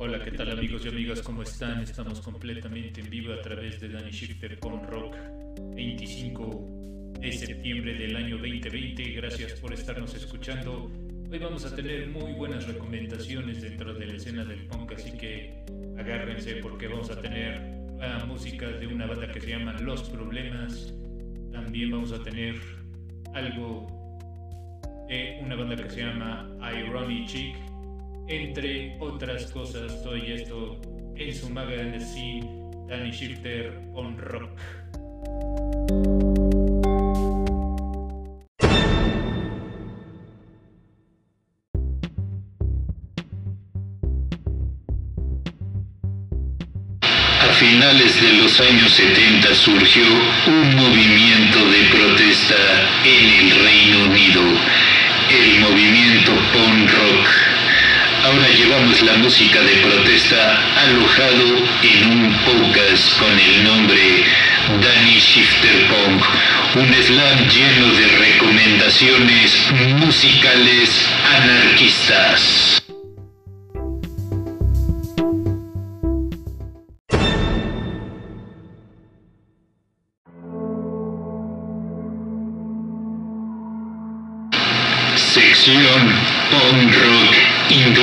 Hola, 0.00 0.22
¿qué 0.22 0.30
tal 0.30 0.48
amigos 0.52 0.84
y 0.84 0.88
amigas? 0.90 1.22
¿Cómo 1.22 1.42
están? 1.42 1.80
Estamos 1.80 2.20
completamente 2.20 3.00
en 3.00 3.10
vivo 3.10 3.32
a 3.32 3.42
través 3.42 3.80
de 3.80 3.88
Danny 3.88 4.12
Shifter 4.12 4.56
con 4.60 4.80
Rock 4.84 5.16
25 5.74 7.14
de 7.18 7.32
septiembre 7.32 7.94
del 7.94 8.14
año 8.14 8.36
2020. 8.36 9.02
Gracias 9.14 9.54
por 9.54 9.74
estarnos 9.74 10.14
escuchando. 10.14 10.88
Hoy 11.32 11.38
vamos 11.40 11.64
a 11.66 11.74
tener 11.74 12.06
muy 12.10 12.32
buenas 12.34 12.68
recomendaciones 12.68 13.60
dentro 13.60 13.92
de 13.92 14.06
la 14.06 14.12
escena 14.14 14.44
del 14.44 14.66
punk, 14.66 14.92
así 14.92 15.10
que 15.18 15.64
agárrense 15.98 16.54
porque 16.62 16.86
vamos 16.86 17.10
a 17.10 17.20
tener 17.20 17.60
la 17.98 18.24
música 18.24 18.68
de 18.68 18.86
una 18.86 19.04
banda 19.04 19.32
que 19.32 19.40
se 19.40 19.48
llama 19.48 19.72
Los 19.80 20.08
Problemas. 20.10 20.94
También 21.50 21.90
vamos 21.90 22.12
a 22.12 22.22
tener 22.22 22.54
algo 23.34 23.88
de 25.08 25.40
una 25.42 25.56
banda 25.56 25.74
que 25.74 25.90
se 25.90 26.02
llama 26.02 26.48
Irony 26.72 27.26
Chick, 27.26 27.67
entre 28.28 28.96
otras 29.00 29.46
cosas. 29.46 29.92
Estoy 29.92 30.32
esto 30.32 30.80
en 31.16 31.34
su 31.34 31.50
magazine 31.50 32.46
Danny 32.88 33.10
Shifter 33.10 33.80
on 33.94 34.16
Rock. 34.18 34.60
Finales 47.58 48.22
de 48.22 48.34
los 48.34 48.60
años 48.60 48.92
70 48.92 49.52
surgió 49.56 50.04
un 50.46 50.76
movimiento 50.76 51.58
de 51.68 51.82
protesta 51.90 52.54
en 53.04 53.24
el 53.24 53.64
Reino 53.64 54.04
Unido, 54.04 54.42
el 55.28 55.60
movimiento 55.60 56.32
punk 56.52 56.88
rock. 56.88 57.47
Ahora 58.28 58.48
llevamos 58.50 59.00
la 59.00 59.14
música 59.14 59.58
de 59.62 59.72
protesta 59.76 60.60
alojado 60.82 61.46
en 61.82 62.10
un 62.12 62.36
podcast 62.44 63.18
con 63.18 63.32
el 63.40 63.64
nombre 63.64 64.22
Danny 64.82 65.18
Shifter 65.18 65.86
Punk, 65.86 66.22
un 66.74 66.94
slam 67.02 67.48
lleno 67.48 67.86
de 67.94 68.06
recomendaciones 68.18 69.72
musicales 69.98 71.08
anarquistas. 71.40 72.82
Sección 85.16 86.12
Punk 86.50 86.92
Rock 86.92 87.57
En 87.70 87.94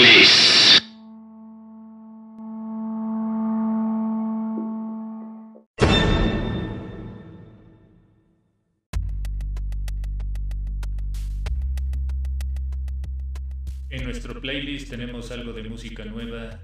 nuestro 14.04 14.40
playlist 14.40 14.92
tenemos 14.92 15.32
algo 15.32 15.52
de 15.52 15.64
música 15.64 16.06
nueva. 16.06 16.60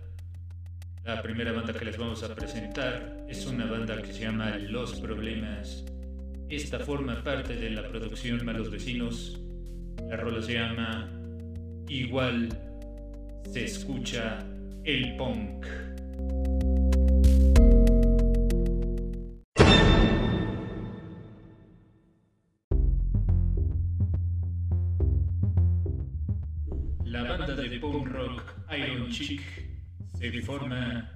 La 1.03 1.23
primera 1.23 1.51
banda 1.53 1.73
que 1.73 1.85
les 1.85 1.97
vamos 1.97 2.21
a 2.21 2.35
presentar 2.35 3.25
es 3.27 3.47
una 3.47 3.65
banda 3.65 3.99
que 3.99 4.13
se 4.13 4.25
llama 4.25 4.57
Los 4.57 4.99
Problemas. 4.99 5.83
Esta 6.49 6.79
forma 6.79 7.23
parte 7.23 7.55
de 7.55 7.71
la 7.71 7.87
producción 7.87 8.45
Malos 8.45 8.69
Vecinos. 8.69 9.41
La 10.07 10.17
rola 10.17 10.43
se 10.43 10.53
llama 10.53 11.09
Igual 11.87 12.70
se 13.49 13.65
escucha 13.65 14.45
el 14.83 15.15
punk. 15.15 15.65
La 27.05 27.23
banda 27.23 27.55
de 27.55 27.79
punk 27.79 28.07
rock 28.07 28.43
Iron 28.77 29.09
Chick 29.09 29.41
se 30.13 30.41
forma 30.41 31.09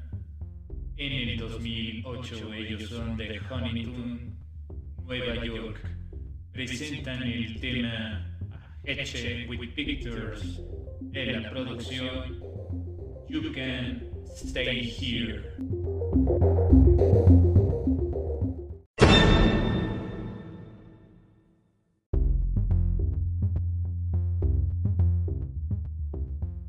en 0.97 1.29
el 1.29 1.37
2008. 1.37 2.53
Ellos 2.53 2.89
son 2.89 3.17
de 3.17 3.39
Huntington, 3.39 4.37
Nueva 5.03 5.45
York. 5.45 5.79
Presentan 6.51 7.23
el 7.23 7.59
tema 7.59 8.37
Heche 8.83 9.47
with 9.47 9.73
Pictures 9.73 10.61
en 11.15 11.43
la 11.43 11.49
producción 11.49 12.41
You 13.29 13.41
Can 13.53 14.03
Stay 14.35 14.93
Here. 14.99 15.55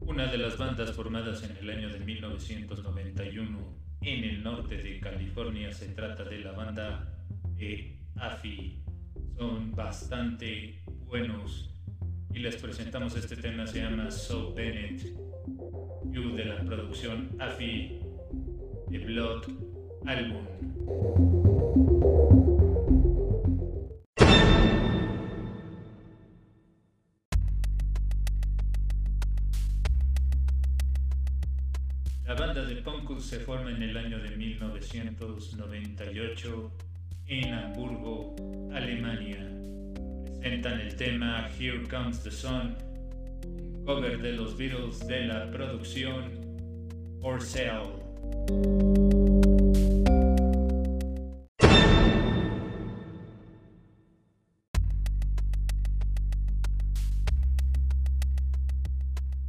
Una 0.00 0.30
de 0.30 0.38
las 0.38 0.56
bandas 0.56 0.92
formadas 0.92 1.42
en 1.42 1.56
el 1.56 1.70
año 1.70 1.88
de 1.88 1.98
1991 1.98 3.58
en 4.02 4.24
el 4.24 4.44
norte 4.44 4.76
de 4.76 5.00
California 5.00 5.72
se 5.72 5.88
trata 5.88 6.22
de 6.22 6.38
la 6.38 6.52
banda 6.52 7.18
de 7.56 7.98
AFI. 8.14 8.80
Son 9.36 9.72
bastante 9.72 10.84
buenos 11.04 11.75
y 12.36 12.38
les 12.40 12.56
presentamos 12.56 13.16
este 13.16 13.34
tema, 13.34 13.66
se 13.66 13.80
llama 13.80 14.10
So 14.10 14.52
Bennett, 14.52 15.00
You 16.10 16.36
de 16.36 16.44
la 16.44 16.62
producción 16.62 17.30
AFI 17.38 17.98
de 18.90 18.98
Blood 18.98 19.44
Album. 20.04 20.44
La 32.26 32.34
banda 32.34 32.66
de 32.66 32.76
Punkus 32.82 33.24
se 33.24 33.40
forma 33.40 33.70
en 33.70 33.82
el 33.82 33.96
año 33.96 34.18
de 34.18 34.36
1998 34.36 36.70
en 37.28 37.54
Hamburgo, 37.54 38.36
Alemania 38.74 39.45
presentan 40.46 40.80
el 40.80 40.94
tema 40.94 41.48
Here 41.58 41.82
Comes 41.88 42.22
the 42.22 42.30
Sun, 42.30 42.76
un 43.42 43.84
cover 43.84 44.16
de 44.22 44.30
los 44.30 44.56
Beatles 44.56 45.04
de 45.08 45.26
la 45.26 45.50
producción 45.50 46.30
For 47.20 47.42
Sale. 47.42 47.96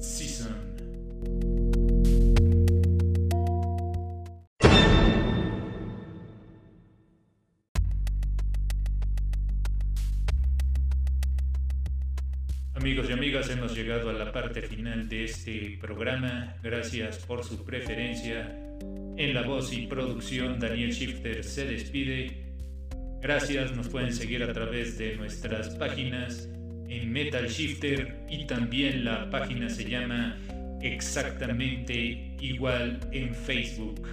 Season. 0.00 0.56
Amigos 12.74 13.10
y 13.10 13.12
amigas, 13.12 13.50
hemos 13.50 13.74
llegado 13.76 14.08
a 14.08 14.14
la 14.14 14.32
parte 14.32 14.62
final 14.62 15.10
de 15.10 15.24
este 15.24 15.76
programa. 15.78 16.56
Gracias 16.62 17.18
por 17.18 17.44
su 17.44 17.62
preferencia. 17.66 18.58
En 19.18 19.34
la 19.34 19.42
voz 19.42 19.74
y 19.74 19.86
producción, 19.86 20.58
Daniel 20.58 20.90
Shifter 20.90 21.44
se 21.44 21.66
despide. 21.66 22.43
Gracias, 23.24 23.74
nos 23.74 23.88
pueden 23.88 24.12
seguir 24.12 24.42
a 24.42 24.52
través 24.52 24.98
de 24.98 25.16
nuestras 25.16 25.70
páginas 25.76 26.46
en 26.90 27.10
Metal 27.10 27.48
Shifter 27.48 28.26
y 28.28 28.44
también 28.46 29.02
la 29.02 29.30
página 29.30 29.70
se 29.70 29.88
llama 29.88 30.36
exactamente 30.82 32.36
igual 32.38 33.00
en 33.12 33.34
Facebook. 33.34 34.06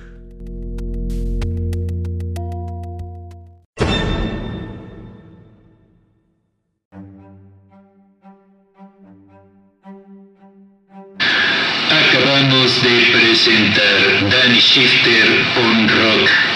Acabamos 11.90 12.82
de 12.82 13.12
presentar 13.12 14.32
Danny 14.32 14.60
Shifter 14.60 15.28
on 15.58 15.90
Rock 15.90 16.51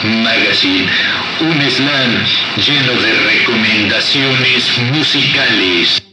Un 1.40 1.62
slam 1.70 2.26
lleno 2.58 3.02
de 3.02 3.14
recomendaciones 3.14 4.78
musicales. 4.94 6.05